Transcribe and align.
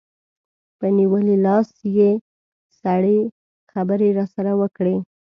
په 0.77 0.85
نیولي 0.97 1.35
لاس 1.45 1.69
یې 1.97 2.09
سړې 2.81 3.17
خبرې 3.71 4.09
راسره 4.17 4.51
وکړې. 4.61 4.95